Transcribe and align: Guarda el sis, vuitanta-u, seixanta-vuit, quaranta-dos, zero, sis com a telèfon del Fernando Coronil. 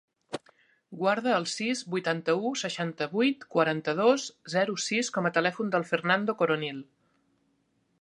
Guarda 1.01 1.33
el 1.41 1.45
sis, 1.51 1.83
vuitanta-u, 1.97 2.51
seixanta-vuit, 2.63 3.47
quaranta-dos, 3.57 4.27
zero, 4.57 4.79
sis 4.89 5.15
com 5.19 5.31
a 5.33 5.37
telèfon 5.39 5.73
del 5.77 5.89
Fernando 5.95 6.41
Coronil. 6.43 6.85